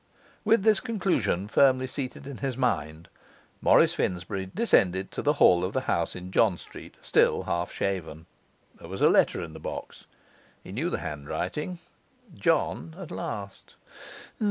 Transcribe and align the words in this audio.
With 0.43 0.63
this 0.63 0.79
conclusion 0.79 1.47
firmly 1.47 1.85
seated 1.85 2.25
in 2.25 2.37
his 2.37 2.57
mind, 2.57 3.07
Morris 3.61 3.93
Finsbury 3.93 4.47
descended 4.47 5.11
to 5.11 5.21
the 5.21 5.33
hall 5.33 5.63
of 5.63 5.73
the 5.73 5.81
house 5.81 6.15
in 6.15 6.31
John 6.31 6.57
Street, 6.57 6.95
still 7.03 7.43
half 7.43 7.71
shaven. 7.71 8.25
There 8.79 8.87
was 8.89 9.03
a 9.03 9.09
letter 9.09 9.43
in 9.43 9.53
the 9.53 9.59
box; 9.59 10.05
he 10.63 10.71
knew 10.71 10.89
the 10.89 10.97
handwriting: 11.05 11.77
John 12.35 12.95
at 12.97 13.11
last! 13.11 13.75